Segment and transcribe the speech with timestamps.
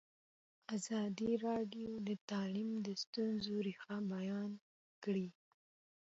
[0.75, 4.51] ازادي راډیو د تعلیم د ستونزو رېښه بیان
[5.03, 5.27] کړې.